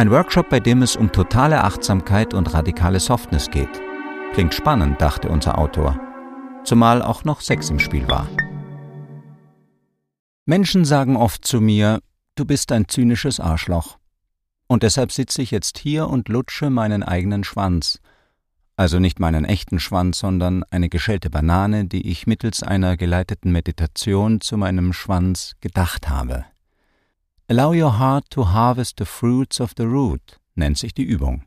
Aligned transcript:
Ein 0.00 0.10
Workshop, 0.10 0.48
bei 0.48 0.60
dem 0.60 0.80
es 0.80 0.96
um 0.96 1.12
totale 1.12 1.62
Achtsamkeit 1.62 2.32
und 2.32 2.54
radikale 2.54 2.98
Softness 2.98 3.50
geht. 3.50 3.68
Klingt 4.32 4.54
spannend, 4.54 4.98
dachte 4.98 5.28
unser 5.28 5.58
Autor. 5.58 6.00
Zumal 6.64 7.02
auch 7.02 7.24
noch 7.24 7.42
Sex 7.42 7.68
im 7.68 7.78
Spiel 7.78 8.08
war. 8.08 8.26
Menschen 10.46 10.86
sagen 10.86 11.18
oft 11.18 11.44
zu 11.44 11.60
mir, 11.60 12.00
du 12.34 12.46
bist 12.46 12.72
ein 12.72 12.88
zynisches 12.88 13.40
Arschloch. 13.40 13.98
Und 14.68 14.84
deshalb 14.84 15.12
sitze 15.12 15.42
ich 15.42 15.50
jetzt 15.50 15.76
hier 15.76 16.08
und 16.08 16.30
lutsche 16.30 16.70
meinen 16.70 17.02
eigenen 17.02 17.44
Schwanz. 17.44 18.00
Also 18.76 19.00
nicht 19.00 19.20
meinen 19.20 19.44
echten 19.44 19.78
Schwanz, 19.80 20.20
sondern 20.20 20.64
eine 20.70 20.88
geschälte 20.88 21.28
Banane, 21.28 21.84
die 21.84 22.08
ich 22.08 22.26
mittels 22.26 22.62
einer 22.62 22.96
geleiteten 22.96 23.52
Meditation 23.52 24.40
zu 24.40 24.56
meinem 24.56 24.94
Schwanz 24.94 25.56
gedacht 25.60 26.08
habe. 26.08 26.46
Allow 27.50 27.72
your 27.72 27.98
heart 27.98 28.30
to 28.30 28.44
harvest 28.44 28.98
the 28.98 29.04
fruits 29.04 29.60
of 29.60 29.72
the 29.76 29.82
root 29.82 30.38
nennt 30.54 30.78
sich 30.78 30.94
die 30.94 31.02
Übung. 31.02 31.42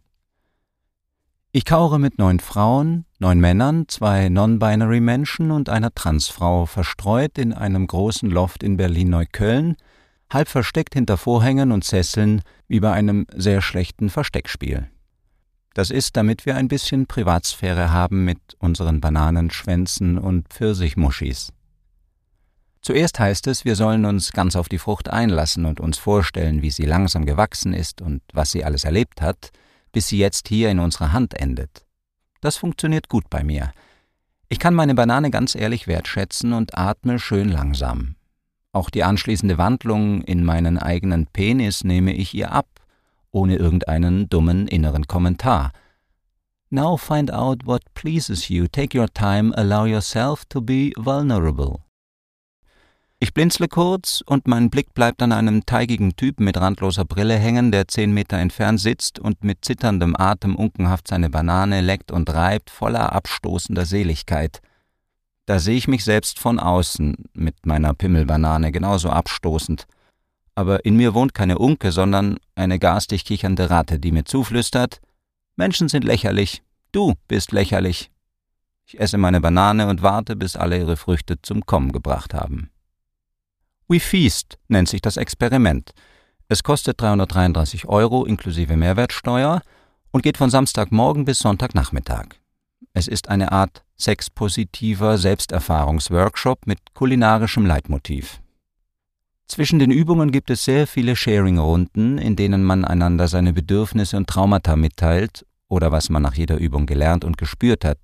Ich 1.53 1.63
kaure 1.63 1.97
mit 1.97 2.17
neun 2.17 2.41
Frauen, 2.41 3.05
neun 3.19 3.39
Männern, 3.39 3.85
zwei 3.87 4.27
non-binary 4.27 4.99
Menschen 4.99 5.49
und 5.49 5.69
einer 5.69 5.95
Transfrau 5.95 6.65
verstreut 6.65 7.37
in 7.37 7.53
einem 7.53 7.87
großen 7.87 8.29
Loft 8.29 8.63
in 8.63 8.75
Berlin-Neukölln, 8.75 9.77
halb 10.29 10.49
versteckt 10.49 10.93
hinter 10.93 11.15
Vorhängen 11.15 11.71
und 11.71 11.85
Sesseln 11.85 12.41
wie 12.67 12.81
bei 12.81 12.91
einem 12.91 13.25
sehr 13.33 13.61
schlechten 13.61 14.09
Versteckspiel. 14.09 14.89
Das 15.73 15.89
ist, 15.89 16.17
damit 16.17 16.45
wir 16.45 16.57
ein 16.57 16.67
bisschen 16.67 17.07
Privatsphäre 17.07 17.93
haben 17.93 18.25
mit 18.25 18.41
unseren 18.59 18.99
Bananenschwänzen 18.99 20.17
und 20.17 20.49
Pfirsichmuschis. 20.49 21.53
Zuerst 22.83 23.17
heißt 23.17 23.47
es, 23.47 23.63
wir 23.63 23.77
sollen 23.77 24.03
uns 24.03 24.33
ganz 24.33 24.57
auf 24.57 24.67
die 24.67 24.77
Frucht 24.77 25.09
einlassen 25.09 25.65
und 25.65 25.79
uns 25.79 25.97
vorstellen, 25.97 26.61
wie 26.61 26.69
sie 26.69 26.83
langsam 26.83 27.25
gewachsen 27.25 27.73
ist 27.73 28.01
und 28.01 28.21
was 28.33 28.51
sie 28.51 28.65
alles 28.65 28.83
erlebt 28.83 29.21
hat, 29.21 29.51
bis 29.93 30.09
sie 30.09 30.17
jetzt 30.17 30.49
hier 30.49 30.69
in 30.69 30.79
unserer 30.79 31.13
Hand 31.13 31.39
endet. 31.39 31.85
Das 32.41 32.57
funktioniert 32.57 33.07
gut 33.07 33.29
bei 33.29 33.41
mir. 33.41 33.71
Ich 34.49 34.59
kann 34.59 34.75
meine 34.75 34.95
Banane 34.95 35.31
ganz 35.31 35.55
ehrlich 35.55 35.87
wertschätzen 35.87 36.51
und 36.51 36.77
atme 36.77 37.19
schön 37.19 37.47
langsam. 37.47 38.15
Auch 38.73 38.89
die 38.89 39.05
anschließende 39.05 39.57
Wandlung 39.57 40.21
in 40.21 40.43
meinen 40.43 40.77
eigenen 40.77 41.27
Penis 41.27 41.85
nehme 41.85 42.13
ich 42.13 42.33
ihr 42.33 42.51
ab, 42.51 42.67
ohne 43.31 43.55
irgendeinen 43.55 44.27
dummen 44.27 44.67
inneren 44.67 45.07
Kommentar. 45.07 45.71
Now 46.69 46.97
find 46.97 47.31
out 47.31 47.65
what 47.65 47.81
pleases 47.93 48.49
you, 48.49 48.67
take 48.67 48.97
your 48.97 49.07
time, 49.07 49.55
allow 49.55 49.85
yourself 49.85 50.43
to 50.49 50.59
be 50.59 50.91
vulnerable. 50.97 51.79
Ich 53.23 53.33
blinzle 53.33 53.69
kurz 53.69 54.21
und 54.25 54.49
mein 54.49 54.69
Blick 54.69 54.93
bleibt 54.93 55.21
an 55.21 55.31
einem 55.31 55.65
teigigen 55.65 56.17
Typen 56.17 56.43
mit 56.43 56.59
randloser 56.59 57.05
Brille 57.05 57.37
hängen, 57.37 57.71
der 57.71 57.87
zehn 57.87 58.13
Meter 58.13 58.35
entfernt 58.35 58.81
sitzt 58.81 59.17
und 59.17 59.45
mit 59.45 59.63
zitterndem 59.63 60.13
Atem 60.17 60.57
unkenhaft 60.57 61.07
seine 61.07 61.29
Banane 61.29 61.79
leckt 61.79 62.11
und 62.11 62.29
reibt, 62.29 62.69
voller 62.69 63.13
abstoßender 63.13 63.85
Seligkeit. 63.85 64.59
Da 65.45 65.59
sehe 65.59 65.77
ich 65.77 65.87
mich 65.87 66.03
selbst 66.03 66.37
von 66.37 66.59
außen 66.59 67.15
mit 67.31 67.65
meiner 67.65 67.93
Pimmelbanane 67.93 68.73
genauso 68.73 69.09
abstoßend. 69.09 69.87
Aber 70.53 70.83
in 70.83 70.97
mir 70.97 71.13
wohnt 71.13 71.33
keine 71.33 71.59
Unke, 71.59 71.93
sondern 71.93 72.39
eine 72.55 72.77
garstig 72.77 73.23
kichernde 73.23 73.69
Ratte, 73.69 73.99
die 73.99 74.11
mir 74.11 74.25
zuflüstert: 74.25 74.99
Menschen 75.55 75.87
sind 75.87 76.03
lächerlich, 76.03 76.61
du 76.91 77.13
bist 77.29 77.53
lächerlich. 77.53 78.11
Ich 78.85 78.99
esse 78.99 79.17
meine 79.17 79.39
Banane 79.39 79.87
und 79.87 80.01
warte, 80.01 80.35
bis 80.35 80.57
alle 80.57 80.77
ihre 80.77 80.97
Früchte 80.97 81.41
zum 81.41 81.65
Kommen 81.65 81.93
gebracht 81.93 82.33
haben. 82.33 82.69
We 83.87 83.99
Feast 83.99 84.57
nennt 84.67 84.89
sich 84.89 85.01
das 85.01 85.17
Experiment. 85.17 85.91
Es 86.47 86.63
kostet 86.63 87.01
333 87.01 87.85
Euro 87.87 88.25
inklusive 88.25 88.77
Mehrwertsteuer 88.77 89.61
und 90.11 90.23
geht 90.23 90.37
von 90.37 90.49
Samstagmorgen 90.49 91.25
bis 91.25 91.39
Sonntagnachmittag. 91.39 92.27
Es 92.93 93.07
ist 93.07 93.29
eine 93.29 93.51
Art 93.51 93.83
sexpositiver 93.97 95.17
Selbsterfahrungsworkshop 95.17 96.67
mit 96.67 96.79
kulinarischem 96.93 97.65
Leitmotiv. 97.65 98.39
Zwischen 99.47 99.79
den 99.79 99.91
Übungen 99.91 100.31
gibt 100.31 100.49
es 100.49 100.63
sehr 100.63 100.87
viele 100.87 101.15
Sharing-Runden, 101.15 102.17
in 102.17 102.35
denen 102.35 102.63
man 102.63 102.85
einander 102.85 103.27
seine 103.27 103.53
Bedürfnisse 103.53 104.17
und 104.17 104.27
Traumata 104.27 104.75
mitteilt 104.75 105.45
oder 105.67 105.91
was 105.91 106.09
man 106.09 106.21
nach 106.21 106.35
jeder 106.35 106.57
Übung 106.57 106.85
gelernt 106.85 107.25
und 107.25 107.37
gespürt 107.37 107.83
hat. 107.83 107.99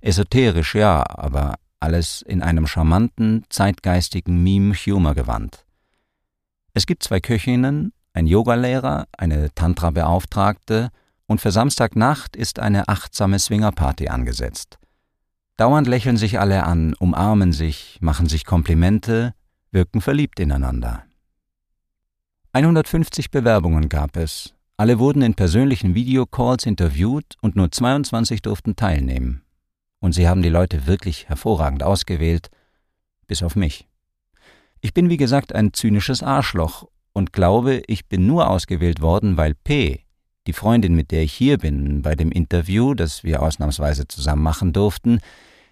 Esoterisch 0.00 0.74
ja, 0.74 1.04
aber 1.08 1.54
alles 1.82 2.22
in 2.22 2.42
einem 2.42 2.66
charmanten, 2.66 3.44
zeitgeistigen 3.48 4.42
Meme-Humor-Gewand. 4.42 5.64
Es 6.74 6.86
gibt 6.86 7.02
zwei 7.02 7.20
Köchinnen, 7.20 7.92
ein 8.14 8.26
Yogalehrer, 8.26 9.06
eine 9.16 9.52
Tantra-Beauftragte 9.54 10.90
und 11.26 11.40
für 11.40 11.50
Samstagnacht 11.50 12.36
ist 12.36 12.58
eine 12.58 12.88
achtsame 12.88 13.38
Swingerparty 13.38 14.08
angesetzt. 14.08 14.78
Dauernd 15.56 15.86
lächeln 15.86 16.16
sich 16.16 16.40
alle 16.40 16.64
an, 16.64 16.94
umarmen 16.98 17.52
sich, 17.52 17.98
machen 18.00 18.26
sich 18.26 18.44
Komplimente, 18.44 19.34
wirken 19.70 20.00
verliebt 20.00 20.40
ineinander. 20.40 21.04
150 22.52 23.30
Bewerbungen 23.30 23.88
gab 23.88 24.16
es. 24.16 24.54
Alle 24.76 24.98
wurden 24.98 25.22
in 25.22 25.34
persönlichen 25.34 25.94
Videocalls 25.94 26.66
interviewt 26.66 27.36
und 27.40 27.56
nur 27.56 27.70
22 27.70 28.42
durften 28.42 28.76
teilnehmen. 28.76 29.42
Und 30.02 30.12
sie 30.12 30.28
haben 30.28 30.42
die 30.42 30.48
Leute 30.48 30.86
wirklich 30.88 31.28
hervorragend 31.28 31.84
ausgewählt, 31.84 32.50
bis 33.28 33.42
auf 33.42 33.54
mich. 33.54 33.88
Ich 34.80 34.92
bin 34.92 35.08
wie 35.08 35.16
gesagt 35.16 35.54
ein 35.54 35.72
zynisches 35.72 36.24
Arschloch 36.24 36.88
und 37.12 37.32
glaube, 37.32 37.82
ich 37.86 38.08
bin 38.08 38.26
nur 38.26 38.50
ausgewählt 38.50 39.00
worden, 39.00 39.36
weil 39.36 39.54
P, 39.54 40.00
die 40.48 40.52
Freundin, 40.52 40.96
mit 40.96 41.12
der 41.12 41.22
ich 41.22 41.32
hier 41.32 41.56
bin, 41.56 42.02
bei 42.02 42.16
dem 42.16 42.32
Interview, 42.32 42.94
das 42.94 43.22
wir 43.22 43.42
ausnahmsweise 43.42 44.08
zusammen 44.08 44.42
machen 44.42 44.72
durften, 44.72 45.20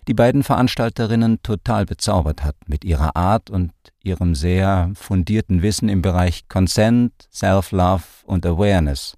die 0.07 0.15
beiden 0.15 0.45
Veranstalterinnen 0.45 1.43
total 1.43 1.85
bezaubert 1.85 2.45
hat 2.45 2.55
mit 2.69 2.85
ihrer 2.85 3.17
Art 3.17 3.51
und 3.51 3.73
ihrem 4.01 4.37
sehr 4.37 4.93
fundierten 4.95 5.61
Wissen 5.61 5.89
im 5.89 6.03
Bereich 6.03 6.49
Consent, 6.49 7.13
Self-Love 7.33 8.05
und 8.27 8.47
Awareness. 8.47 9.17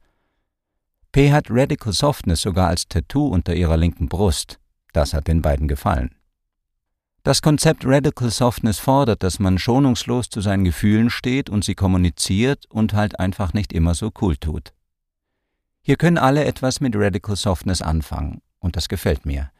P 1.12 1.30
hat 1.30 1.48
Radical 1.50 1.92
Softness 1.92 2.40
sogar 2.40 2.68
als 2.68 2.88
Tattoo 2.88 3.26
unter 3.26 3.54
ihrer 3.54 3.76
linken 3.76 4.08
Brust. 4.08 4.58
Das 4.92 5.14
hat 5.14 5.28
den 5.28 5.42
beiden 5.42 5.68
gefallen. 5.68 6.14
Das 7.24 7.40
Konzept 7.40 7.84
Radical 7.86 8.30
Softness 8.30 8.80
fordert, 8.80 9.22
dass 9.22 9.38
man 9.38 9.56
schonungslos 9.56 10.28
zu 10.28 10.40
seinen 10.40 10.64
Gefühlen 10.64 11.08
steht 11.08 11.48
und 11.48 11.64
sie 11.64 11.76
kommuniziert 11.76 12.66
und 12.66 12.94
halt 12.94 13.20
einfach 13.20 13.52
nicht 13.52 13.72
immer 13.72 13.94
so 13.94 14.10
cool 14.20 14.36
tut. 14.36 14.72
Hier 15.82 15.96
können 15.96 16.18
alle 16.18 16.44
etwas 16.44 16.80
mit 16.80 16.94
Radical 16.96 17.36
Softness 17.36 17.80
anfangen, 17.80 18.40
und 18.58 18.76
das 18.76 18.88
gefällt 18.88 19.24
mir. 19.24 19.50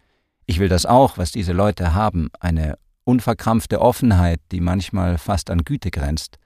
Ich 0.45 0.59
will 0.59 0.69
das 0.69 0.87
auch, 0.87 1.19
was 1.19 1.31
diese 1.31 1.53
Leute 1.53 1.95
haben, 1.95 2.31
eine 2.41 2.79
unverkrampfte 3.05 3.81
Offenheit, 3.81 4.41
die 4.51 4.61
manchmal 4.61 5.19
fast 5.19 5.49
an 5.49 5.65
Güte 5.65 5.93
grenzt, 5.93 6.39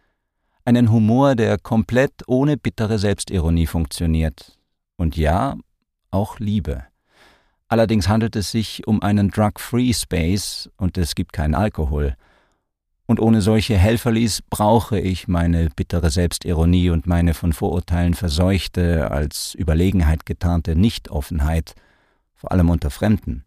einen 0.66 0.90
Humor, 0.90 1.34
der 1.34 1.58
komplett 1.58 2.12
ohne 2.26 2.56
bittere 2.58 2.98
Selbstironie 2.98 3.66
funktioniert, 3.66 4.58
und 4.96 5.16
ja, 5.16 5.56
auch 6.10 6.38
Liebe. 6.38 6.84
Allerdings 7.68 8.08
handelt 8.08 8.36
es 8.36 8.50
sich 8.50 8.86
um 8.86 9.02
einen 9.02 9.30
Drug-Free 9.30 9.92
Space 9.92 10.70
und 10.76 10.96
es 10.98 11.14
gibt 11.14 11.32
keinen 11.32 11.54
Alkohol. 11.54 12.16
Und 13.06 13.20
ohne 13.20 13.40
solche 13.40 13.76
Helferlis 13.76 14.42
brauche 14.42 14.98
ich 14.98 15.28
meine 15.28 15.70
bittere 15.70 16.10
Selbstironie 16.10 16.90
und 16.90 17.06
meine 17.06 17.34
von 17.34 17.52
Vorurteilen 17.52 18.14
verseuchte, 18.14 19.10
als 19.10 19.54
Überlegenheit 19.54 20.26
getarnte 20.26 20.74
Nichtoffenheit, 20.74 21.74
vor 22.34 22.52
allem 22.52 22.68
unter 22.68 22.90
Fremden. 22.90 23.44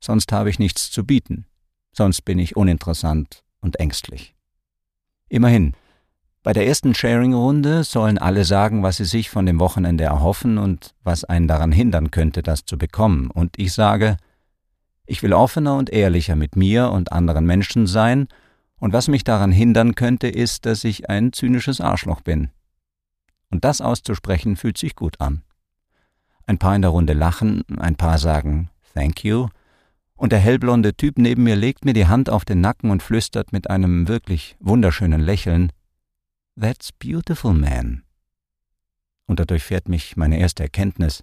Sonst 0.00 0.30
habe 0.32 0.50
ich 0.50 0.60
nichts 0.60 0.90
zu 0.90 1.04
bieten, 1.04 1.46
sonst 1.92 2.22
bin 2.22 2.38
ich 2.38 2.56
uninteressant 2.56 3.42
und 3.60 3.80
ängstlich. 3.80 4.34
Immerhin, 5.28 5.74
bei 6.48 6.54
der 6.54 6.66
ersten 6.66 6.94
Sharing-Runde 6.94 7.84
sollen 7.84 8.16
alle 8.16 8.42
sagen, 8.46 8.82
was 8.82 8.96
sie 8.96 9.04
sich 9.04 9.28
von 9.28 9.44
dem 9.44 9.60
Wochenende 9.60 10.04
erhoffen 10.04 10.56
und 10.56 10.94
was 11.04 11.22
einen 11.24 11.46
daran 11.46 11.72
hindern 11.72 12.10
könnte, 12.10 12.42
das 12.42 12.64
zu 12.64 12.78
bekommen. 12.78 13.30
Und 13.30 13.58
ich 13.58 13.74
sage, 13.74 14.16
ich 15.04 15.22
will 15.22 15.34
offener 15.34 15.76
und 15.76 15.90
ehrlicher 15.90 16.36
mit 16.36 16.56
mir 16.56 16.90
und 16.90 17.12
anderen 17.12 17.44
Menschen 17.44 17.86
sein, 17.86 18.28
und 18.78 18.94
was 18.94 19.08
mich 19.08 19.24
daran 19.24 19.52
hindern 19.52 19.94
könnte, 19.94 20.26
ist, 20.26 20.64
dass 20.64 20.84
ich 20.84 21.10
ein 21.10 21.34
zynisches 21.34 21.82
Arschloch 21.82 22.22
bin. 22.22 22.48
Und 23.50 23.66
das 23.66 23.82
auszusprechen 23.82 24.56
fühlt 24.56 24.78
sich 24.78 24.96
gut 24.96 25.20
an. 25.20 25.42
Ein 26.46 26.56
paar 26.56 26.74
in 26.74 26.80
der 26.80 26.92
Runde 26.92 27.12
lachen, 27.12 27.62
ein 27.76 27.96
paar 27.96 28.16
sagen 28.16 28.70
Thank 28.94 29.22
you, 29.22 29.48
und 30.16 30.32
der 30.32 30.38
hellblonde 30.38 30.94
Typ 30.94 31.18
neben 31.18 31.42
mir 31.42 31.56
legt 31.56 31.84
mir 31.84 31.92
die 31.92 32.06
Hand 32.06 32.30
auf 32.30 32.46
den 32.46 32.62
Nacken 32.62 32.90
und 32.90 33.02
flüstert 33.02 33.52
mit 33.52 33.68
einem 33.68 34.08
wirklich 34.08 34.56
wunderschönen 34.60 35.20
Lächeln 35.20 35.72
That's 36.58 36.90
beautiful, 36.92 37.54
man. 37.54 38.02
Und 39.26 39.38
dadurch 39.38 39.62
fährt 39.62 39.88
mich 39.88 40.16
meine 40.16 40.38
erste 40.38 40.64
Erkenntnis. 40.64 41.22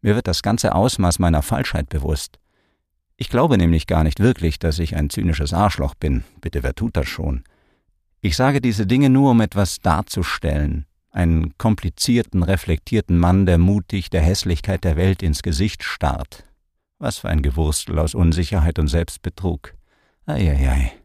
Mir 0.00 0.16
wird 0.16 0.26
das 0.26 0.42
ganze 0.42 0.74
Ausmaß 0.74 1.18
meiner 1.18 1.42
Falschheit 1.42 1.88
bewusst. 1.88 2.40
Ich 3.16 3.28
glaube 3.28 3.58
nämlich 3.58 3.86
gar 3.86 4.02
nicht 4.02 4.18
wirklich, 4.18 4.58
dass 4.58 4.78
ich 4.78 4.96
ein 4.96 5.10
zynisches 5.10 5.52
Arschloch 5.52 5.94
bin. 5.94 6.24
Bitte, 6.40 6.62
wer 6.62 6.74
tut 6.74 6.96
das 6.96 7.06
schon? 7.06 7.44
Ich 8.22 8.34
sage 8.34 8.60
diese 8.60 8.86
Dinge 8.86 9.10
nur, 9.10 9.30
um 9.32 9.40
etwas 9.40 9.80
darzustellen, 9.80 10.86
einen 11.10 11.56
komplizierten, 11.58 12.42
reflektierten 12.42 13.18
Mann, 13.18 13.46
der 13.46 13.58
mutig 13.58 14.10
der 14.10 14.22
Hässlichkeit 14.22 14.84
der 14.84 14.96
Welt 14.96 15.22
ins 15.22 15.42
Gesicht 15.42 15.84
starrt. 15.84 16.44
Was 16.98 17.18
für 17.18 17.28
ein 17.28 17.42
Gewurstel 17.42 17.98
aus 17.98 18.14
Unsicherheit 18.14 18.78
und 18.78 18.88
Selbstbetrug. 18.88 19.74
Eieiei. 20.26 20.99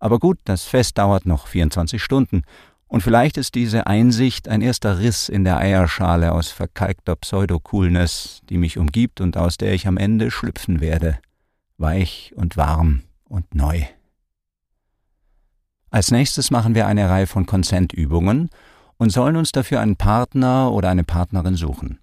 Aber 0.00 0.18
gut, 0.18 0.38
das 0.44 0.64
Fest 0.64 0.98
dauert 0.98 1.26
noch 1.26 1.46
24 1.46 2.02
Stunden, 2.02 2.42
und 2.90 3.02
vielleicht 3.02 3.36
ist 3.36 3.54
diese 3.54 3.86
Einsicht 3.86 4.48
ein 4.48 4.62
erster 4.62 4.98
Riss 4.98 5.28
in 5.28 5.44
der 5.44 5.58
Eierschale 5.58 6.32
aus 6.32 6.50
verkalkter 6.50 7.14
Pseudo-Coolness, 7.14 8.40
die 8.48 8.58
mich 8.58 8.78
umgibt 8.78 9.20
und 9.20 9.36
aus 9.36 9.58
der 9.58 9.74
ich 9.74 9.86
am 9.86 9.96
Ende 9.96 10.32
schlüpfen 10.32 10.80
werde, 10.80 11.20
weich 11.78 12.32
und 12.34 12.56
warm 12.56 13.02
und 13.28 13.54
neu. 13.54 13.84
Als 15.90 16.10
nächstes 16.10 16.50
machen 16.50 16.74
wir 16.74 16.88
eine 16.88 17.08
Reihe 17.08 17.28
von 17.28 17.46
Consent-Übungen 17.46 18.50
und 18.96 19.10
sollen 19.10 19.36
uns 19.36 19.52
dafür 19.52 19.78
einen 19.80 19.94
Partner 19.94 20.72
oder 20.72 20.88
eine 20.88 21.04
Partnerin 21.04 21.54
suchen. 21.54 22.00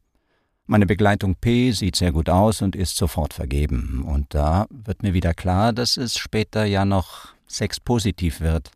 Meine 0.68 0.86
Begleitung 0.86 1.36
P 1.36 1.72
sieht 1.72 1.98
sehr 1.98 2.14
gut 2.14 2.30
aus 2.30 2.62
und 2.62 2.78
ist 2.78 2.96
sofort 2.96 3.34
vergeben. 3.34 4.04
Und 4.08 4.34
da 4.34 4.68
wird 4.70 5.04
mir 5.04 5.14
wieder 5.14 5.34
klar, 5.34 5.74
dass 5.74 5.98
es 5.98 6.18
später 6.18 6.64
ja 6.64 6.86
noch 6.86 7.37
sexpositiv 7.48 8.42
wird. 8.42 8.72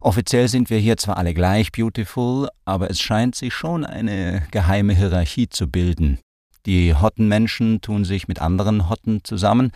Offiziell 0.00 0.48
sind 0.48 0.70
wir 0.70 0.78
hier 0.78 0.96
zwar 0.96 1.16
alle 1.16 1.34
gleich 1.34 1.72
beautiful, 1.72 2.48
aber 2.64 2.88
es 2.88 3.00
scheint 3.00 3.34
sich 3.34 3.52
schon 3.52 3.84
eine 3.84 4.46
geheime 4.52 4.94
Hierarchie 4.94 5.48
zu 5.48 5.66
bilden. 5.68 6.18
Die 6.66 6.94
hotten 6.94 7.26
Menschen 7.26 7.80
tun 7.80 8.04
sich 8.04 8.28
mit 8.28 8.40
anderen 8.40 8.88
Hotten 8.88 9.24
zusammen 9.24 9.72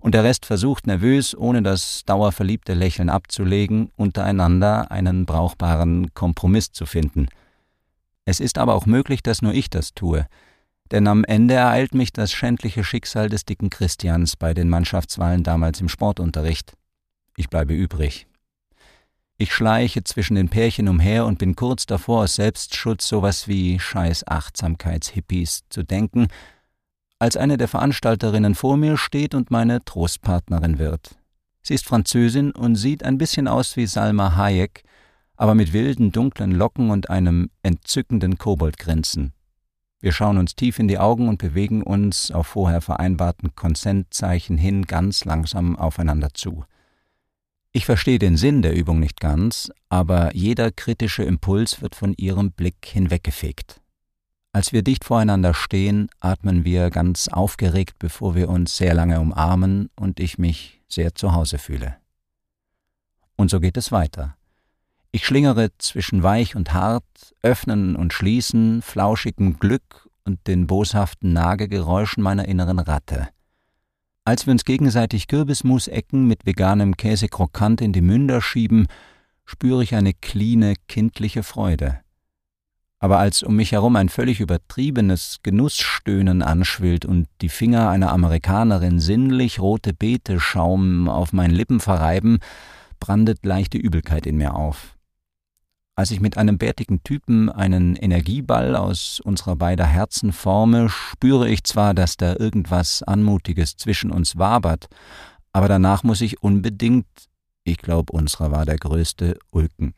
und 0.00 0.14
der 0.14 0.24
Rest 0.24 0.46
versucht 0.46 0.86
nervös, 0.86 1.36
ohne 1.36 1.62
das 1.62 2.04
dauerverliebte 2.06 2.74
Lächeln 2.74 3.10
abzulegen, 3.10 3.90
untereinander 3.96 4.90
einen 4.90 5.26
brauchbaren 5.26 6.14
Kompromiss 6.14 6.72
zu 6.72 6.86
finden. 6.86 7.28
Es 8.24 8.40
ist 8.40 8.58
aber 8.58 8.74
auch 8.74 8.86
möglich, 8.86 9.22
dass 9.22 9.42
nur 9.42 9.52
ich 9.52 9.68
das 9.68 9.92
tue, 9.94 10.26
denn 10.90 11.06
am 11.06 11.24
Ende 11.24 11.54
ereilt 11.54 11.94
mich 11.94 12.12
das 12.12 12.32
schändliche 12.32 12.84
Schicksal 12.84 13.28
des 13.28 13.44
dicken 13.44 13.70
Christians 13.70 14.36
bei 14.36 14.54
den 14.54 14.68
Mannschaftswahlen 14.68 15.42
damals 15.42 15.80
im 15.80 15.88
Sportunterricht. 15.88 16.74
Ich 17.36 17.50
bleibe 17.50 17.74
übrig. 17.74 18.26
Ich 19.38 19.52
schleiche 19.52 20.02
zwischen 20.02 20.34
den 20.34 20.48
Pärchen 20.48 20.88
umher 20.88 21.26
und 21.26 21.38
bin 21.38 21.54
kurz 21.56 21.84
davor, 21.84 22.24
aus 22.24 22.36
Selbstschutz 22.36 23.06
sowas 23.06 23.48
wie 23.48 23.78
scheiß 23.78 24.26
Achtsamkeitshippies 24.26 25.64
zu 25.68 25.82
denken, 25.82 26.28
als 27.18 27.36
eine 27.36 27.58
der 27.58 27.68
Veranstalterinnen 27.68 28.54
vor 28.54 28.78
mir 28.78 28.96
steht 28.96 29.34
und 29.34 29.50
meine 29.50 29.84
Trostpartnerin 29.84 30.78
wird. 30.78 31.16
Sie 31.62 31.74
ist 31.74 31.84
Französin 31.84 32.52
und 32.52 32.76
sieht 32.76 33.02
ein 33.02 33.18
bisschen 33.18 33.48
aus 33.48 33.76
wie 33.76 33.86
Salma 33.86 34.36
Hayek, 34.36 34.84
aber 35.36 35.54
mit 35.54 35.74
wilden, 35.74 36.12
dunklen 36.12 36.52
Locken 36.52 36.90
und 36.90 37.10
einem 37.10 37.50
entzückenden 37.62 38.38
Koboldgrinsen. 38.38 39.34
Wir 40.00 40.12
schauen 40.12 40.38
uns 40.38 40.54
tief 40.54 40.78
in 40.78 40.88
die 40.88 40.98
Augen 40.98 41.28
und 41.28 41.38
bewegen 41.38 41.82
uns 41.82 42.30
auf 42.30 42.46
vorher 42.46 42.80
vereinbarten 42.80 43.54
Konsentzeichen 43.54 44.56
hin 44.56 44.86
ganz 44.86 45.26
langsam 45.26 45.76
aufeinander 45.76 46.32
zu. 46.32 46.64
Ich 47.76 47.84
verstehe 47.84 48.18
den 48.18 48.38
Sinn 48.38 48.62
der 48.62 48.74
Übung 48.74 49.00
nicht 49.00 49.20
ganz, 49.20 49.70
aber 49.90 50.34
jeder 50.34 50.72
kritische 50.72 51.24
Impuls 51.24 51.82
wird 51.82 51.94
von 51.94 52.14
ihrem 52.16 52.50
Blick 52.50 52.86
hinweggefegt. 52.86 53.82
Als 54.54 54.72
wir 54.72 54.80
dicht 54.80 55.04
voreinander 55.04 55.52
stehen, 55.52 56.08
atmen 56.18 56.64
wir 56.64 56.88
ganz 56.88 57.28
aufgeregt, 57.28 57.96
bevor 57.98 58.34
wir 58.34 58.48
uns 58.48 58.78
sehr 58.78 58.94
lange 58.94 59.20
umarmen 59.20 59.90
und 59.94 60.20
ich 60.20 60.38
mich 60.38 60.80
sehr 60.88 61.14
zu 61.14 61.34
Hause 61.34 61.58
fühle. 61.58 61.98
Und 63.36 63.50
so 63.50 63.60
geht 63.60 63.76
es 63.76 63.92
weiter. 63.92 64.38
Ich 65.12 65.26
schlingere 65.26 65.68
zwischen 65.76 66.22
weich 66.22 66.56
und 66.56 66.72
hart, 66.72 67.04
öffnen 67.42 67.94
und 67.94 68.14
schließen, 68.14 68.80
flauschigem 68.80 69.58
Glück 69.58 70.08
und 70.24 70.46
den 70.46 70.66
boshaften 70.66 71.34
Nagegeräuschen 71.34 72.22
meiner 72.22 72.48
inneren 72.48 72.78
Ratte. 72.78 73.28
Als 74.26 74.46
wir 74.46 74.52
uns 74.52 74.66
gegenseitig 74.66 75.26
Kürbismusecken 75.28 76.28
mit 76.28 76.44
veganem 76.44 76.98
Käse 76.98 77.28
krokant 77.28 77.80
in 77.80 77.94
die 77.94 78.02
Münder 78.02 78.42
schieben, 78.42 78.86
spüre 79.46 79.82
ich 79.82 79.94
eine 79.94 80.12
cleane, 80.12 80.74
kindliche 80.88 81.42
Freude 81.42 82.00
aber 82.98 83.18
als 83.18 83.42
um 83.42 83.56
mich 83.56 83.72
herum 83.72 83.96
ein 83.96 84.08
völlig 84.08 84.40
übertriebenes 84.40 85.38
Genussstöhnen 85.42 86.42
anschwillt 86.42 87.04
und 87.04 87.28
die 87.40 87.48
Finger 87.48 87.90
einer 87.90 88.10
Amerikanerin 88.10 89.00
sinnlich 89.00 89.60
rote 89.60 89.92
Beete-Schaum 89.92 91.08
auf 91.08 91.32
meinen 91.32 91.54
Lippen 91.54 91.80
verreiben, 91.80 92.38
brandet 92.98 93.44
leichte 93.44 93.78
Übelkeit 93.78 94.26
in 94.26 94.36
mir 94.36 94.54
auf. 94.54 94.95
Als 95.98 96.10
ich 96.10 96.20
mit 96.20 96.36
einem 96.36 96.58
bärtigen 96.58 97.02
Typen 97.04 97.48
einen 97.48 97.96
Energieball 97.96 98.76
aus 98.76 99.18
unserer 99.24 99.56
beider 99.56 99.86
Herzen 99.86 100.30
forme, 100.30 100.90
spüre 100.90 101.48
ich 101.48 101.64
zwar, 101.64 101.94
dass 101.94 102.18
da 102.18 102.36
irgendwas 102.36 103.02
Anmutiges 103.02 103.78
zwischen 103.78 104.10
uns 104.10 104.36
wabert, 104.36 104.88
aber 105.54 105.68
danach 105.68 106.02
muss 106.02 106.20
ich 106.20 106.42
unbedingt, 106.42 107.06
ich 107.64 107.78
glaube, 107.78 108.12
unserer 108.12 108.50
war 108.50 108.66
der 108.66 108.76
größte, 108.76 109.38
ulken. 109.50 109.94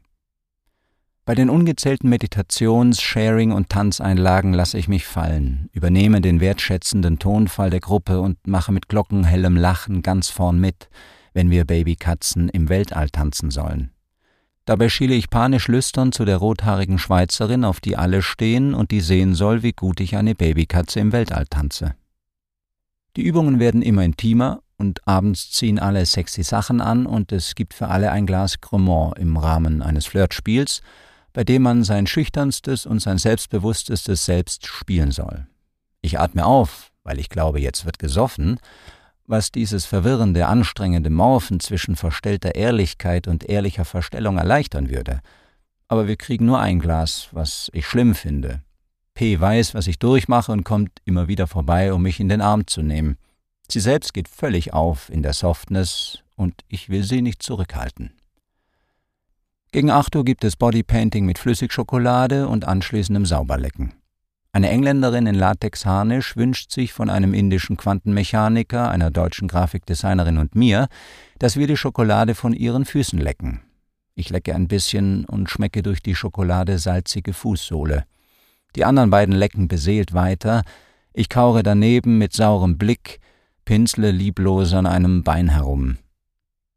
Bei 1.25 1.35
den 1.35 1.51
ungezählten 1.51 2.09
Meditations-, 2.09 3.03
Sharing- 3.03 3.51
und 3.51 3.69
Tanzeinlagen 3.69 4.53
lasse 4.53 4.79
ich 4.79 4.87
mich 4.87 5.05
fallen, 5.05 5.69
übernehme 5.73 6.21
den 6.21 6.39
wertschätzenden 6.39 7.19
Tonfall 7.19 7.71
der 7.71 7.81
Gruppe 7.81 8.21
und 8.21 8.47
mache 8.47 8.71
mit 8.71 8.89
glockenhellem 8.89 9.57
Lachen 9.57 10.03
ganz 10.03 10.29
vorn 10.29 10.61
mit, 10.61 10.89
wenn 11.33 11.51
wir 11.51 11.65
Babykatzen 11.65 12.49
im 12.51 12.69
Weltall 12.69 13.11
tanzen 13.11 13.51
sollen. 13.51 13.91
Dabei 14.69 14.91
schiele 14.91 15.15
ich 15.15 15.31
panisch 15.31 15.67
lüstern 15.69 16.13
zu 16.13 16.27
der 16.27 16.37
rothaarigen 16.37 16.99
Schweizerin, 16.99 17.65
auf 17.65 17.81
die 17.81 17.97
alle 17.97 18.21
stehen 18.21 18.75
und 18.75 18.91
die 18.91 19.01
sehen 19.01 19.35
soll, 19.35 19.63
wie 19.63 19.73
gut 19.73 19.99
ich 19.99 20.15
eine 20.15 20.35
Babykatze 20.35 21.01
im 21.01 21.11
Weltall 21.11 21.47
tanze. 21.47 21.95
Die 23.17 23.23
Übungen 23.23 23.61
werden 23.61 23.81
immer 23.81 24.05
intimer 24.05 24.61
und 24.77 25.09
abends 25.09 25.51
ziehen 25.53 25.79
alle 25.79 26.05
sexy 26.05 26.43
Sachen 26.43 26.83
an 26.83 27.07
und 27.07 27.33
es 27.33 27.55
gibt 27.55 27.73
für 27.73 27.89
alle 27.89 28.13
ein 28.13 28.27
Glas 28.27 28.61
Cremant 28.61 29.17
im 29.19 29.39
Rahmen 29.39 29.81
eines 29.81 30.05
Flirtspiels, 30.05 30.83
bei 31.33 31.45
dem 31.45 31.63
man 31.63 31.83
sein 31.83 32.07
schüchternstes 32.07 32.85
und 32.85 33.01
sein 33.01 33.17
selbstbewusstes 33.17 34.05
Selbst 34.05 34.67
spielen 34.67 35.13
soll. 35.13 35.47
Ich 36.03 36.21
atme 36.21 36.45
auf, 36.45 36.93
weil 37.05 37.19
ich 37.19 37.31
glaube, 37.31 37.59
jetzt 37.59 37.87
wird 37.87 37.99
gesoffen, 37.99 38.61
was 39.29 39.53
dieses 39.53 39.85
verwirrende, 39.85 40.47
anstrengende 40.47 41.11
Morphen 41.11 41.61
zwischen 41.61 41.97
verstellter 41.97 42.55
Ehrlichkeit 42.55 43.29
und 43.29 43.45
ehrlicher 43.45 43.85
Verstellung 43.85 44.39
erleichtern 44.39 44.89
würde. 44.89 45.21
Aber 45.87 46.09
wir 46.09 46.17
kriegen 46.17 46.47
nur 46.47 46.59
ein 46.61 46.81
Glas, 46.81 47.29
was 47.33 47.71
ich 47.73 47.87
schlimm 47.87 48.15
finde. 48.15 48.63
P 49.15 49.39
weiß, 49.39 49.75
was 49.75 49.87
ich 49.87 49.99
durchmache 49.99 50.51
und 50.51 50.65
kommt 50.65 51.01
immer 51.05 51.29
wieder 51.29 51.47
vorbei, 51.47 51.93
um 51.93 52.03
mich 52.03 52.21
in 52.21 52.29
den 52.29 52.41
Arm 52.41 52.67
zu 52.67 52.83
nehmen. 52.83 53.19
Sie 53.71 53.81
selbst 53.81 54.15
geht 54.15 54.29
völlig 54.29 54.73
auf 54.73 55.11
in 55.11 55.23
der 55.23 55.35
Softness 55.35 56.23
und 56.37 56.63
ich 56.69 56.89
will 56.89 57.03
sie 57.03 57.21
nicht 57.21 57.43
zurückhalten. 57.43 58.13
Gegen 59.73 59.91
8 59.91 60.17
Uhr 60.17 60.25
gibt 60.25 60.45
es 60.45 60.57
Bodypainting 60.57 61.27
mit 61.27 61.39
Flüssigschokolade 61.39 62.49
und 62.49 62.65
anschließendem 62.65 63.27
Sauberlecken. 63.27 63.93
Eine 64.59 64.71
Engländerin 64.71 65.29
in 65.29 65.37
Latexharnisch 65.37 66.35
wünscht 66.35 66.73
sich 66.73 66.93
von 66.93 67.11
einem 67.11 67.33
indischen 67.33 67.77
Quantenmechaniker, 67.77 68.91
einer 68.91 69.13
deutschen 69.13 69.47
Grafikdesignerin 69.47 70.37
und 70.37 70.57
mir, 70.57 70.89
dass 71.39 71.57
wir 71.57 71.69
die 71.69 71.77
Schokolade 71.77 72.35
von 72.35 72.53
ihren 72.53 72.85
Füßen 72.85 73.21
lecken. 73.21 73.61
Ich 74.17 74.31
lecke 74.31 74.57
ein 74.57 74.67
bisschen 74.67 75.25
und 75.27 75.49
schmecke 75.49 75.85
durch 75.85 76.03
die 76.03 76.17
Schokolade 76.17 76.81
salzige 76.81 77.35
Fußsohle. 77.35 78.03
Die 78.75 78.85
anderen 78.85 79.11
beiden 79.11 79.33
lecken 79.33 79.69
beseelt 79.69 80.13
weiter, 80.13 80.65
ich 81.13 81.29
kaure 81.29 81.63
daneben 81.63 82.19
mit 82.19 82.33
saurem 82.33 82.79
Blick, 82.79 83.21
pinsle 83.65 84.11
lieblos 84.11 84.73
an 84.73 84.87
einem 84.87 85.23
Bein 85.23 85.51
herum. 85.51 85.99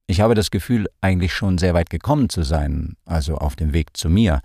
Ich 0.05 0.21
habe 0.21 0.35
das 0.35 0.51
Gefühl, 0.51 0.85
eigentlich 1.01 1.33
schon 1.33 1.57
sehr 1.57 1.73
weit 1.73 1.89
gekommen 1.89 2.29
zu 2.29 2.43
sein, 2.43 2.95
also 3.05 3.39
auf 3.39 3.55
dem 3.55 3.73
Weg 3.73 3.97
zu 3.97 4.07
mir. 4.07 4.41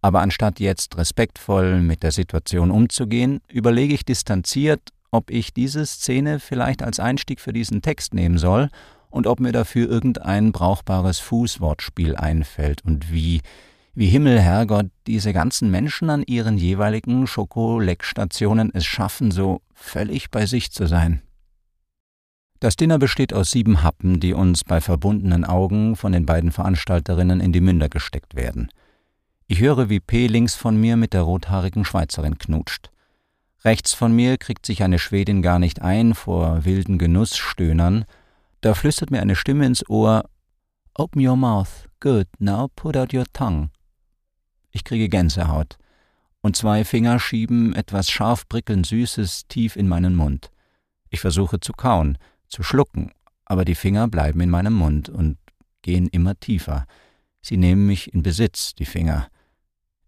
Aber 0.00 0.20
anstatt 0.20 0.60
jetzt 0.60 0.96
respektvoll 0.96 1.80
mit 1.80 2.02
der 2.02 2.12
Situation 2.12 2.70
umzugehen, 2.70 3.40
überlege 3.48 3.94
ich 3.94 4.04
distanziert, 4.04 4.90
ob 5.10 5.30
ich 5.30 5.52
diese 5.52 5.86
Szene 5.86 6.38
vielleicht 6.38 6.82
als 6.82 7.00
Einstieg 7.00 7.40
für 7.40 7.52
diesen 7.52 7.82
Text 7.82 8.14
nehmen 8.14 8.38
soll 8.38 8.68
und 9.10 9.26
ob 9.26 9.40
mir 9.40 9.52
dafür 9.52 9.88
irgendein 9.88 10.52
brauchbares 10.52 11.18
Fußwortspiel 11.18 12.14
einfällt 12.14 12.84
und 12.84 13.10
wie, 13.10 13.40
wie 13.94 14.06
Himmel, 14.06 14.38
Herrgott, 14.38 14.90
diese 15.06 15.32
ganzen 15.32 15.70
Menschen 15.70 16.10
an 16.10 16.22
ihren 16.22 16.58
jeweiligen 16.58 17.26
Schokoleckstationen 17.26 18.70
es 18.74 18.84
schaffen, 18.84 19.30
so 19.30 19.62
völlig 19.72 20.30
bei 20.30 20.46
sich 20.46 20.70
zu 20.70 20.86
sein. 20.86 21.22
Das 22.60 22.76
Dinner 22.76 22.98
besteht 22.98 23.32
aus 23.32 23.52
sieben 23.52 23.82
Happen, 23.84 24.18
die 24.18 24.34
uns 24.34 24.64
bei 24.64 24.80
verbundenen 24.80 25.44
Augen 25.44 25.94
von 25.94 26.12
den 26.12 26.26
beiden 26.26 26.50
Veranstalterinnen 26.50 27.40
in 27.40 27.52
die 27.52 27.60
Münder 27.60 27.88
gesteckt 27.88 28.34
werden. 28.34 28.68
Ich 29.50 29.60
höre, 29.60 29.88
wie 29.88 29.98
P. 29.98 30.26
links 30.26 30.54
von 30.54 30.78
mir 30.78 30.98
mit 30.98 31.14
der 31.14 31.22
rothaarigen 31.22 31.86
Schweizerin 31.86 32.36
knutscht. 32.36 32.90
Rechts 33.64 33.94
von 33.94 34.12
mir 34.12 34.36
kriegt 34.36 34.66
sich 34.66 34.82
eine 34.82 34.98
Schwedin 34.98 35.40
gar 35.40 35.58
nicht 35.58 35.80
ein 35.80 36.14
vor 36.14 36.66
wilden 36.66 36.98
Genussstöhnern. 36.98 38.04
Da 38.60 38.74
flüstert 38.74 39.10
mir 39.10 39.22
eine 39.22 39.36
Stimme 39.36 39.64
ins 39.64 39.88
Ohr 39.88 40.28
Open 40.94 41.26
your 41.26 41.36
mouth. 41.36 41.88
Good. 42.00 42.26
Now 42.38 42.68
put 42.76 42.94
out 42.94 43.14
your 43.14 43.24
tongue. 43.32 43.70
Ich 44.70 44.84
kriege 44.84 45.08
Gänsehaut. 45.08 45.78
Und 46.42 46.54
zwei 46.54 46.84
Finger 46.84 47.18
schieben 47.18 47.74
etwas 47.74 48.10
scharf 48.10 48.46
prickelnd 48.50 48.84
Süßes 48.84 49.48
tief 49.48 49.76
in 49.76 49.88
meinen 49.88 50.14
Mund. 50.14 50.50
Ich 51.08 51.20
versuche 51.20 51.58
zu 51.58 51.72
kauen, 51.72 52.18
zu 52.48 52.62
schlucken, 52.62 53.12
aber 53.46 53.64
die 53.64 53.74
Finger 53.74 54.08
bleiben 54.08 54.42
in 54.42 54.50
meinem 54.50 54.74
Mund 54.74 55.08
und 55.08 55.38
gehen 55.80 56.06
immer 56.08 56.38
tiefer. 56.38 56.86
Sie 57.40 57.56
nehmen 57.56 57.86
mich 57.86 58.12
in 58.12 58.22
Besitz, 58.22 58.74
die 58.74 58.84
Finger. 58.84 59.28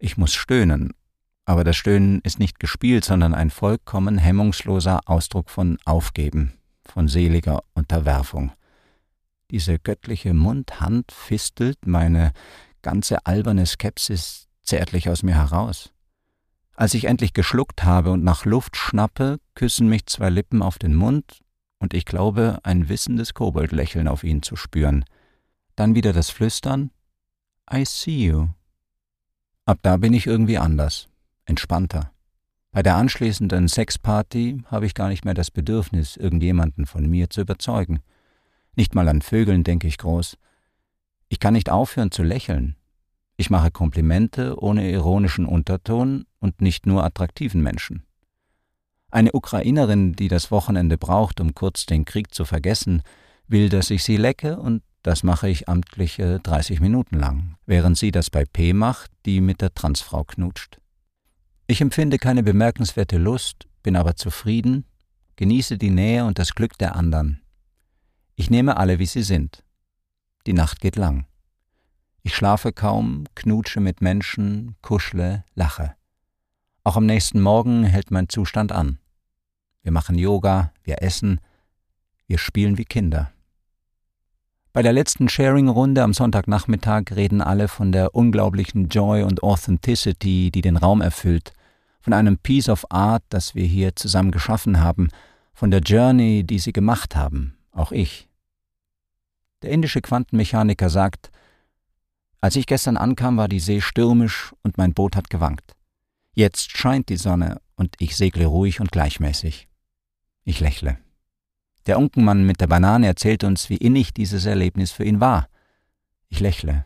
Ich 0.03 0.17
muss 0.17 0.33
stöhnen, 0.33 0.95
aber 1.45 1.63
das 1.63 1.77
Stöhnen 1.77 2.21
ist 2.21 2.39
nicht 2.39 2.59
gespielt, 2.59 3.05
sondern 3.05 3.35
ein 3.35 3.51
vollkommen 3.51 4.17
hemmungsloser 4.17 5.01
Ausdruck 5.05 5.51
von 5.51 5.77
Aufgeben, 5.85 6.53
von 6.83 7.07
seliger 7.07 7.61
Unterwerfung. 7.75 8.51
Diese 9.51 9.77
göttliche 9.77 10.33
Mundhand 10.33 11.11
fistelt 11.11 11.85
meine 11.85 12.31
ganze 12.81 13.27
alberne 13.27 13.67
Skepsis 13.67 14.47
zärtlich 14.63 15.07
aus 15.07 15.21
mir 15.21 15.35
heraus. 15.35 15.93
Als 16.75 16.95
ich 16.95 17.05
endlich 17.05 17.33
geschluckt 17.33 17.83
habe 17.83 18.11
und 18.11 18.23
nach 18.23 18.43
Luft 18.43 18.77
schnappe, 18.77 19.37
küssen 19.53 19.87
mich 19.87 20.07
zwei 20.07 20.31
Lippen 20.31 20.63
auf 20.63 20.79
den 20.79 20.95
Mund, 20.95 21.41
und 21.77 21.93
ich 21.93 22.05
glaube, 22.05 22.57
ein 22.63 22.89
wissendes 22.89 23.35
Koboldlächeln 23.35 24.07
auf 24.07 24.23
ihn 24.23 24.41
zu 24.41 24.55
spüren. 24.55 25.05
Dann 25.75 25.93
wieder 25.93 26.11
das 26.11 26.31
Flüstern 26.31 26.89
I 27.71 27.85
see 27.85 28.25
you. 28.25 28.47
Ab 29.65 29.79
da 29.83 29.97
bin 29.97 30.13
ich 30.13 30.25
irgendwie 30.25 30.57
anders, 30.57 31.07
entspannter. 31.45 32.11
Bei 32.71 32.81
der 32.81 32.95
anschließenden 32.95 33.67
Sexparty 33.67 34.63
habe 34.65 34.85
ich 34.85 34.93
gar 34.93 35.09
nicht 35.09 35.25
mehr 35.25 35.33
das 35.33 35.51
Bedürfnis, 35.51 36.17
irgendjemanden 36.17 36.85
von 36.85 37.07
mir 37.09 37.29
zu 37.29 37.41
überzeugen. 37.41 37.99
Nicht 38.75 38.95
mal 38.95 39.07
an 39.09 39.21
Vögeln 39.21 39.63
denke 39.63 39.87
ich 39.87 39.97
groß. 39.97 40.37
Ich 41.29 41.39
kann 41.39 41.53
nicht 41.53 41.69
aufhören 41.69 42.11
zu 42.11 42.23
lächeln. 42.23 42.75
Ich 43.37 43.49
mache 43.49 43.71
Komplimente 43.71 44.59
ohne 44.59 44.89
ironischen 44.89 45.45
Unterton 45.45 46.25
und 46.39 46.61
nicht 46.61 46.85
nur 46.85 47.03
attraktiven 47.03 47.61
Menschen. 47.61 48.03
Eine 49.11 49.33
Ukrainerin, 49.33 50.13
die 50.13 50.29
das 50.29 50.51
Wochenende 50.51 50.97
braucht, 50.97 51.41
um 51.41 51.53
kurz 51.53 51.85
den 51.85 52.05
Krieg 52.05 52.33
zu 52.33 52.45
vergessen, 52.45 53.03
will, 53.47 53.69
dass 53.69 53.89
ich 53.89 54.03
sie 54.03 54.17
lecke, 54.17 54.57
und 54.57 54.83
das 55.03 55.23
mache 55.23 55.49
ich 55.49 55.67
amtliche 55.67 56.39
30 56.39 56.79
Minuten 56.79 57.17
lang, 57.17 57.55
während 57.65 57.97
sie 57.97 58.11
das 58.11 58.29
bei 58.29 58.45
P 58.45 58.73
macht, 58.73 59.11
die 59.25 59.41
mit 59.41 59.61
der 59.61 59.73
Transfrau 59.73 60.23
knutscht. 60.23 60.79
Ich 61.67 61.81
empfinde 61.81 62.17
keine 62.17 62.43
bemerkenswerte 62.43 63.17
Lust, 63.17 63.67
bin 63.81 63.95
aber 63.95 64.15
zufrieden, 64.15 64.85
genieße 65.37 65.77
die 65.77 65.89
Nähe 65.89 66.25
und 66.25 66.37
das 66.37 66.53
Glück 66.53 66.77
der 66.77 66.95
anderen. 66.95 67.41
Ich 68.35 68.49
nehme 68.49 68.77
alle, 68.77 68.99
wie 68.99 69.05
sie 69.05 69.23
sind. 69.23 69.63
Die 70.45 70.53
Nacht 70.53 70.81
geht 70.81 70.95
lang. 70.95 71.25
Ich 72.23 72.35
schlafe 72.35 72.71
kaum, 72.71 73.25
knutsche 73.35 73.79
mit 73.79 74.01
Menschen, 74.01 74.75
kuschle, 74.81 75.43
lache. 75.55 75.95
Auch 76.83 76.95
am 76.95 77.05
nächsten 77.05 77.41
Morgen 77.41 77.83
hält 77.83 78.11
mein 78.11 78.29
Zustand 78.29 78.71
an. 78.71 78.99
Wir 79.81 79.91
machen 79.91 80.17
Yoga, 80.17 80.73
wir 80.83 81.01
essen, 81.01 81.41
wir 82.27 82.37
spielen 82.37 82.77
wie 82.77 82.85
Kinder. 82.85 83.31
Bei 84.73 84.81
der 84.81 84.93
letzten 84.93 85.27
Sharing-Runde 85.27 86.01
am 86.01 86.13
Sonntagnachmittag 86.13 87.11
reden 87.13 87.41
alle 87.41 87.67
von 87.67 87.91
der 87.91 88.15
unglaublichen 88.15 88.87
Joy 88.87 89.23
und 89.23 89.43
Authenticity, 89.43 90.49
die 90.49 90.61
den 90.61 90.77
Raum 90.77 91.01
erfüllt, 91.01 91.51
von 91.99 92.13
einem 92.13 92.37
Piece 92.37 92.69
of 92.69 92.85
Art, 92.89 93.23
das 93.27 93.53
wir 93.53 93.65
hier 93.65 93.97
zusammen 93.97 94.31
geschaffen 94.31 94.79
haben, 94.79 95.09
von 95.53 95.71
der 95.71 95.81
Journey, 95.81 96.45
die 96.45 96.57
sie 96.57 96.71
gemacht 96.71 97.17
haben, 97.17 97.57
auch 97.73 97.91
ich. 97.91 98.29
Der 99.61 99.71
indische 99.71 100.01
Quantenmechaniker 100.01 100.89
sagt, 100.89 101.31
als 102.39 102.55
ich 102.55 102.65
gestern 102.65 102.95
ankam, 102.95 103.35
war 103.35 103.49
die 103.49 103.59
See 103.59 103.81
stürmisch 103.81 104.53
und 104.63 104.77
mein 104.77 104.93
Boot 104.93 105.17
hat 105.17 105.29
gewankt. 105.29 105.75
Jetzt 106.33 106.77
scheint 106.77 107.09
die 107.09 107.17
Sonne 107.17 107.59
und 107.75 107.95
ich 107.99 108.15
segle 108.15 108.45
ruhig 108.45 108.79
und 108.79 108.93
gleichmäßig. 108.93 109.67
Ich 110.45 110.61
lächle. 110.61 110.97
Der 111.87 111.97
Unkenmann 111.97 112.45
mit 112.45 112.61
der 112.61 112.67
Banane 112.67 113.07
erzählt 113.07 113.43
uns, 113.43 113.69
wie 113.69 113.77
innig 113.77 114.13
dieses 114.13 114.45
Erlebnis 114.45 114.91
für 114.91 115.03
ihn 115.03 115.19
war. 115.19 115.47
Ich 116.29 116.39
lächle. 116.39 116.85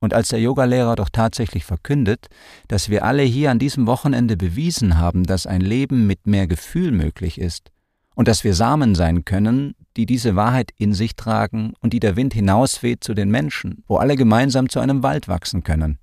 Und 0.00 0.14
als 0.14 0.28
der 0.28 0.40
Yogalehrer 0.40 0.96
doch 0.96 1.10
tatsächlich 1.10 1.64
verkündet, 1.64 2.28
dass 2.68 2.88
wir 2.88 3.04
alle 3.04 3.22
hier 3.22 3.50
an 3.50 3.58
diesem 3.58 3.86
Wochenende 3.86 4.36
bewiesen 4.36 4.98
haben, 4.98 5.24
dass 5.24 5.46
ein 5.46 5.60
Leben 5.60 6.06
mit 6.06 6.26
mehr 6.26 6.46
Gefühl 6.46 6.92
möglich 6.92 7.38
ist, 7.38 7.70
und 8.14 8.28
dass 8.28 8.44
wir 8.44 8.54
Samen 8.54 8.94
sein 8.94 9.24
können, 9.24 9.74
die 9.96 10.04
diese 10.04 10.36
Wahrheit 10.36 10.72
in 10.76 10.92
sich 10.92 11.16
tragen 11.16 11.72
und 11.80 11.92
die 11.92 12.00
der 12.00 12.16
Wind 12.16 12.34
hinausweht 12.34 13.02
zu 13.02 13.14
den 13.14 13.30
Menschen, 13.30 13.82
wo 13.86 13.96
alle 13.96 14.16
gemeinsam 14.16 14.68
zu 14.68 14.80
einem 14.80 15.02
Wald 15.02 15.28
wachsen 15.28 15.62
können. 15.62 15.98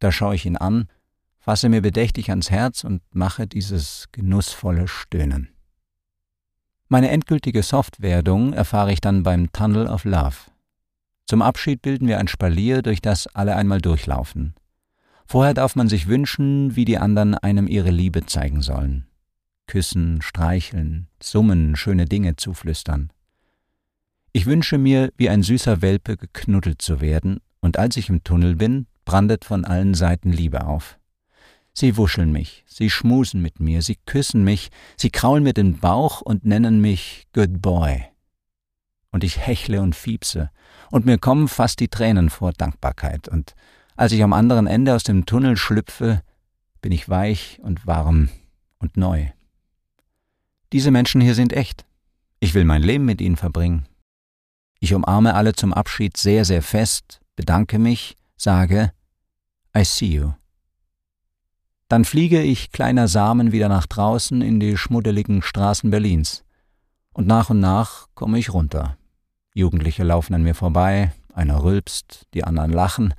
Da 0.00 0.10
schaue 0.12 0.34
ich 0.34 0.44
ihn 0.44 0.56
an, 0.56 0.88
fasse 1.38 1.68
mir 1.68 1.82
bedächtig 1.82 2.30
ans 2.30 2.50
Herz 2.50 2.84
und 2.84 3.00
mache 3.12 3.46
dieses 3.46 4.06
genussvolle 4.12 4.88
Stöhnen. 4.88 5.55
Meine 6.88 7.10
endgültige 7.10 7.62
Softwerdung 7.62 8.52
erfahre 8.52 8.92
ich 8.92 9.00
dann 9.00 9.22
beim 9.22 9.50
Tunnel 9.52 9.86
of 9.86 10.04
Love. 10.04 10.36
Zum 11.26 11.42
Abschied 11.42 11.82
bilden 11.82 12.06
wir 12.06 12.18
ein 12.18 12.28
Spalier, 12.28 12.82
durch 12.82 13.00
das 13.00 13.26
alle 13.28 13.56
einmal 13.56 13.80
durchlaufen. 13.80 14.54
Vorher 15.26 15.54
darf 15.54 15.74
man 15.74 15.88
sich 15.88 16.06
wünschen, 16.06 16.76
wie 16.76 16.84
die 16.84 16.98
anderen 16.98 17.34
einem 17.34 17.66
ihre 17.66 17.90
Liebe 17.90 18.26
zeigen 18.26 18.62
sollen 18.62 19.06
küssen, 19.66 20.22
streicheln, 20.22 21.08
summen, 21.22 21.76
schöne 21.76 22.06
Dinge 22.06 22.36
zuflüstern. 22.36 23.10
Ich 24.32 24.46
wünsche 24.46 24.78
mir, 24.78 25.12
wie 25.16 25.28
ein 25.28 25.42
süßer 25.42 25.82
Welpe 25.82 26.16
geknuddelt 26.16 26.82
zu 26.82 27.00
werden, 27.00 27.40
und 27.60 27.78
als 27.78 27.96
ich 27.96 28.08
im 28.08 28.22
Tunnel 28.22 28.56
bin, 28.56 28.86
brandet 29.04 29.44
von 29.44 29.64
allen 29.64 29.94
Seiten 29.94 30.30
Liebe 30.30 30.66
auf. 30.66 30.98
Sie 31.78 31.98
wuscheln 31.98 32.32
mich, 32.32 32.64
sie 32.66 32.88
schmusen 32.88 33.42
mit 33.42 33.60
mir, 33.60 33.82
sie 33.82 33.98
küssen 34.06 34.44
mich, 34.44 34.70
sie 34.96 35.10
kraulen 35.10 35.44
mir 35.44 35.52
den 35.52 35.78
Bauch 35.78 36.22
und 36.22 36.46
nennen 36.46 36.80
mich 36.80 37.26
Good 37.34 37.60
Boy. 37.60 38.02
Und 39.10 39.22
ich 39.22 39.46
hechle 39.46 39.82
und 39.82 39.94
fiepse, 39.94 40.50
und 40.90 41.04
mir 41.04 41.18
kommen 41.18 41.48
fast 41.48 41.78
die 41.80 41.88
Tränen 41.88 42.30
vor 42.30 42.52
Dankbarkeit, 42.52 43.28
und 43.28 43.54
als 43.94 44.12
ich 44.12 44.22
am 44.22 44.32
anderen 44.32 44.66
Ende 44.66 44.94
aus 44.94 45.02
dem 45.02 45.26
Tunnel 45.26 45.58
schlüpfe, 45.58 46.22
bin 46.80 46.92
ich 46.92 47.10
weich 47.10 47.60
und 47.62 47.86
warm 47.86 48.30
und 48.78 48.96
neu. 48.96 49.26
Diese 50.72 50.90
Menschen 50.90 51.20
hier 51.20 51.34
sind 51.34 51.52
echt. 51.52 51.84
Ich 52.40 52.54
will 52.54 52.64
mein 52.64 52.82
Leben 52.82 53.04
mit 53.04 53.20
ihnen 53.20 53.36
verbringen. 53.36 53.86
Ich 54.80 54.94
umarme 54.94 55.34
alle 55.34 55.52
zum 55.52 55.74
Abschied 55.74 56.16
sehr, 56.16 56.46
sehr 56.46 56.62
fest, 56.62 57.20
bedanke 57.36 57.78
mich, 57.78 58.16
sage 58.38 58.92
I 59.76 59.84
see 59.84 60.06
you. 60.06 60.32
Dann 61.88 62.04
fliege 62.04 62.42
ich 62.42 62.72
kleiner 62.72 63.06
Samen 63.06 63.52
wieder 63.52 63.68
nach 63.68 63.86
draußen 63.86 64.42
in 64.42 64.58
die 64.58 64.76
schmuddeligen 64.76 65.42
Straßen 65.42 65.90
Berlins. 65.90 66.44
Und 67.12 67.26
nach 67.26 67.50
und 67.50 67.60
nach 67.60 68.06
komme 68.14 68.38
ich 68.38 68.52
runter. 68.52 68.96
Jugendliche 69.54 70.02
laufen 70.02 70.34
an 70.34 70.42
mir 70.42 70.54
vorbei, 70.54 71.12
einer 71.32 71.62
rülpst, 71.62 72.26
die 72.34 72.44
anderen 72.44 72.72
lachen, 72.72 73.14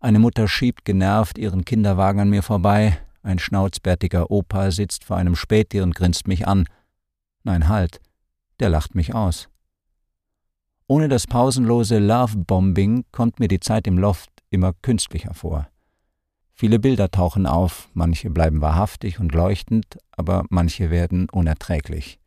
eine 0.00 0.18
Mutter 0.18 0.48
schiebt 0.48 0.84
genervt 0.84 1.38
ihren 1.38 1.64
Kinderwagen 1.64 2.20
an 2.20 2.30
mir 2.30 2.42
vorbei, 2.42 2.98
ein 3.22 3.38
schnauzbärtiger 3.38 4.30
Opa 4.30 4.70
sitzt 4.70 5.04
vor 5.04 5.16
einem 5.16 5.36
Späti 5.36 5.80
und 5.80 5.94
grinst 5.94 6.28
mich 6.28 6.46
an, 6.46 6.66
Nein, 7.46 7.68
halt, 7.68 8.00
der 8.58 8.70
lacht 8.70 8.96
mich 8.96 9.14
aus. 9.14 9.48
Ohne 10.88 11.08
das 11.08 11.28
pausenlose 11.28 11.98
Love-Bombing 11.98 13.04
kommt 13.12 13.38
mir 13.38 13.46
die 13.46 13.60
Zeit 13.60 13.86
im 13.86 13.98
Loft 13.98 14.30
immer 14.50 14.72
künstlicher 14.82 15.32
vor. 15.32 15.68
Viele 16.58 16.78
Bilder 16.78 17.10
tauchen 17.10 17.44
auf, 17.46 17.90
manche 17.92 18.30
bleiben 18.30 18.62
wahrhaftig 18.62 19.20
und 19.20 19.34
leuchtend, 19.34 19.98
aber 20.12 20.46
manche 20.48 20.88
werden 20.88 21.28
unerträglich. 21.28 22.18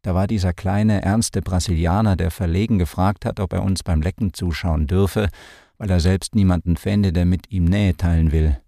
Da 0.00 0.14
war 0.14 0.26
dieser 0.26 0.54
kleine, 0.54 1.02
ernste 1.02 1.42
Brasilianer, 1.42 2.16
der 2.16 2.30
verlegen 2.30 2.78
gefragt 2.78 3.26
hat, 3.26 3.40
ob 3.40 3.52
er 3.52 3.62
uns 3.62 3.82
beim 3.82 4.00
Lecken 4.00 4.32
zuschauen 4.32 4.86
dürfe, 4.86 5.28
weil 5.76 5.90
er 5.90 6.00
selbst 6.00 6.34
niemanden 6.34 6.78
fände, 6.78 7.12
der 7.12 7.26
mit 7.26 7.52
ihm 7.52 7.66
Nähe 7.66 7.94
teilen 7.94 8.32
will. 8.32 8.58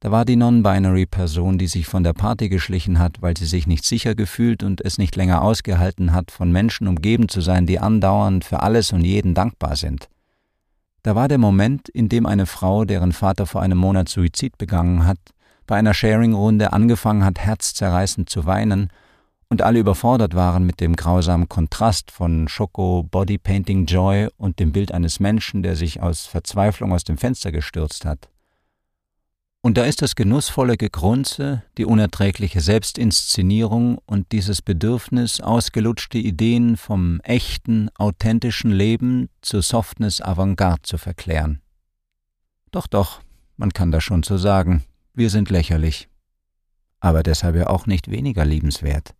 Da 0.00 0.10
war 0.10 0.24
die 0.24 0.36
Non-Binary-Person, 0.36 1.56
die 1.56 1.68
sich 1.68 1.86
von 1.86 2.02
der 2.02 2.14
Party 2.14 2.48
geschlichen 2.48 2.98
hat, 2.98 3.22
weil 3.22 3.36
sie 3.36 3.46
sich 3.46 3.68
nicht 3.68 3.84
sicher 3.84 4.16
gefühlt 4.16 4.64
und 4.64 4.84
es 4.84 4.98
nicht 4.98 5.14
länger 5.14 5.40
ausgehalten 5.40 6.12
hat, 6.12 6.32
von 6.32 6.50
Menschen 6.50 6.88
umgeben 6.88 7.28
zu 7.28 7.40
sein, 7.40 7.64
die 7.64 7.78
andauernd 7.78 8.44
für 8.44 8.60
alles 8.60 8.92
und 8.92 9.04
jeden 9.04 9.34
dankbar 9.34 9.76
sind. 9.76 10.08
Da 11.04 11.14
war 11.14 11.28
der 11.28 11.36
Moment, 11.36 11.90
in 11.90 12.08
dem 12.08 12.24
eine 12.24 12.46
Frau, 12.46 12.86
deren 12.86 13.12
Vater 13.12 13.44
vor 13.46 13.60
einem 13.60 13.76
Monat 13.76 14.08
Suizid 14.08 14.56
begangen 14.56 15.04
hat, 15.04 15.18
bei 15.66 15.76
einer 15.76 15.92
Sharing-Runde 15.92 16.72
angefangen 16.72 17.26
hat, 17.26 17.38
herzzerreißend 17.38 18.30
zu 18.30 18.46
weinen 18.46 18.88
und 19.50 19.60
alle 19.60 19.80
überfordert 19.80 20.34
waren 20.34 20.64
mit 20.64 20.80
dem 20.80 20.96
grausamen 20.96 21.50
Kontrast 21.50 22.10
von 22.10 22.48
Schoko 22.48 23.02
Bodypainting 23.02 23.84
Joy 23.84 24.28
und 24.38 24.58
dem 24.58 24.72
Bild 24.72 24.92
eines 24.92 25.20
Menschen, 25.20 25.62
der 25.62 25.76
sich 25.76 26.00
aus 26.00 26.24
Verzweiflung 26.24 26.94
aus 26.94 27.04
dem 27.04 27.18
Fenster 27.18 27.52
gestürzt 27.52 28.06
hat. 28.06 28.30
Und 29.64 29.78
da 29.78 29.84
ist 29.84 30.02
das 30.02 30.14
genussvolle 30.14 30.76
Gegrunze, 30.76 31.62
die 31.78 31.86
unerträgliche 31.86 32.60
Selbstinszenierung 32.60 33.96
und 34.04 34.30
dieses 34.30 34.60
Bedürfnis, 34.60 35.40
ausgelutschte 35.40 36.18
Ideen 36.18 36.76
vom 36.76 37.18
echten, 37.22 37.88
authentischen 37.94 38.70
Leben 38.70 39.30
zu 39.40 39.62
Softness 39.62 40.20
Avantgarde 40.20 40.82
zu 40.82 40.98
verklären. 40.98 41.62
Doch, 42.72 42.86
doch, 42.86 43.22
man 43.56 43.72
kann 43.72 43.90
das 43.90 44.04
schon 44.04 44.22
so 44.22 44.36
sagen, 44.36 44.84
wir 45.14 45.30
sind 45.30 45.48
lächerlich. 45.48 46.10
Aber 47.00 47.22
deshalb 47.22 47.56
ja 47.56 47.68
auch 47.68 47.86
nicht 47.86 48.10
weniger 48.10 48.44
liebenswert. 48.44 49.14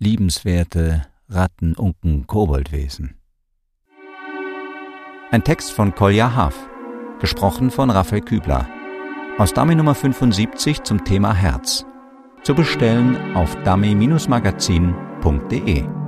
Liebenswerte 0.00 1.06
Ratten, 1.28 1.76
Unken, 1.76 2.26
Koboldwesen. 2.26 3.14
Ein 5.30 5.44
Text 5.44 5.70
von 5.70 5.94
Kolja 5.94 6.34
Haaf, 6.34 6.56
gesprochen 7.20 7.70
von 7.70 7.88
Raphael 7.88 8.22
Kübler. 8.22 8.81
Aus 9.38 9.54
Dummy 9.54 9.74
Nummer 9.74 9.94
75 9.94 10.82
zum 10.82 11.04
Thema 11.04 11.32
Herz. 11.32 11.86
Zu 12.42 12.54
bestellen 12.54 13.34
auf 13.34 13.56
dummy-magazin.de. 13.64 16.01